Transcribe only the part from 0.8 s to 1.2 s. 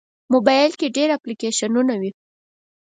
ډېر